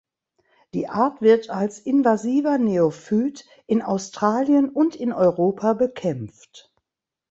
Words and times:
Die 0.73 0.87
Art 0.87 1.21
wird 1.21 1.51
als 1.51 1.77
invasiver 1.77 2.57
Neophyt 2.57 3.45
in 3.67 3.83
Australien 3.83 4.67
und 4.67 4.95
in 4.95 5.13
Europa 5.13 5.73
bekämpft. 5.73 6.73